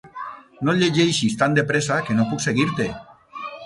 No 0.69 0.75
llegeixis 0.79 1.37
tan 1.43 1.59
de 1.59 1.67
pressa, 1.73 2.01
que 2.09 2.19
no 2.19 2.29
puc 2.35 2.47
seguir-te. 2.51 2.93